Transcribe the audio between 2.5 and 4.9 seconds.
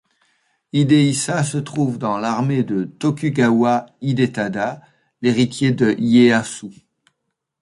de Tokugawa Hidetada,